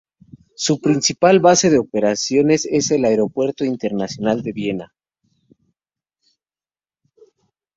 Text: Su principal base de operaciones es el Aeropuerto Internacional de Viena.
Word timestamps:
Su 0.55 0.81
principal 0.81 1.39
base 1.41 1.69
de 1.69 1.77
operaciones 1.77 2.65
es 2.65 2.89
el 2.89 3.05
Aeropuerto 3.05 3.63
Internacional 3.65 4.41
de 4.41 4.51
Viena. 4.51 4.95